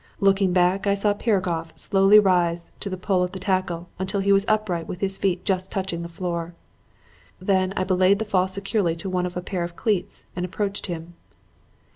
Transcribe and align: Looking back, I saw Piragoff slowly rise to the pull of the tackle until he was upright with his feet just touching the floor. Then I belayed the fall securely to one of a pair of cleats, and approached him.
Looking 0.19 0.51
back, 0.51 0.87
I 0.87 0.95
saw 0.95 1.13
Piragoff 1.13 1.77
slowly 1.77 2.17
rise 2.17 2.71
to 2.79 2.89
the 2.89 2.97
pull 2.97 3.21
of 3.21 3.33
the 3.33 3.39
tackle 3.39 3.87
until 3.99 4.19
he 4.19 4.31
was 4.31 4.45
upright 4.47 4.87
with 4.87 4.99
his 4.99 5.15
feet 5.19 5.45
just 5.45 5.69
touching 5.69 6.01
the 6.01 6.09
floor. 6.09 6.55
Then 7.39 7.71
I 7.77 7.83
belayed 7.83 8.17
the 8.17 8.25
fall 8.25 8.47
securely 8.47 8.95
to 8.95 9.11
one 9.11 9.27
of 9.27 9.37
a 9.37 9.41
pair 9.43 9.63
of 9.63 9.75
cleats, 9.75 10.23
and 10.35 10.43
approached 10.43 10.87
him. 10.87 11.13